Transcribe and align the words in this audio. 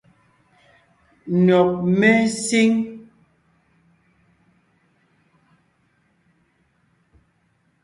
Nÿɔ́g 1.45 1.71
mé 1.99 2.11
síŋ. 2.43 2.71